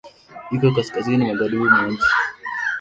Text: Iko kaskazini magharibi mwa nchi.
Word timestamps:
Iko 0.55 0.67
kaskazini 0.75 1.27
magharibi 1.29 1.65
mwa 1.71 1.83
nchi. 1.91 2.09